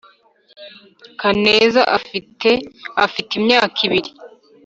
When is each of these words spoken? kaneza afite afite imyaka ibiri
kaneza 1.19 1.81
afite 1.97 2.51
afite 3.05 3.31
imyaka 3.39 3.77
ibiri 3.87 4.11